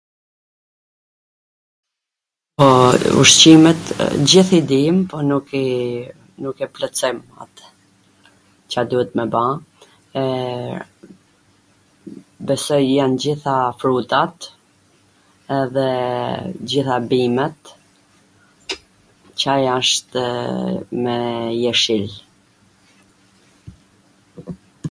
[2.57, 2.67] po,
[3.23, 7.61] ushqimet t gjith i dim po nuk iii nuk e plotsojm atw
[8.75, 9.43] Ca duhet me ba,
[10.21, 10.75] eee,
[12.51, 14.37] besoj jan t gjitha frutat
[15.59, 15.87] edhe
[16.55, 17.61] t gjitha bimwt
[19.43, 20.23] Caja ashtw
[21.03, 21.15] me
[21.63, 22.09] jeshil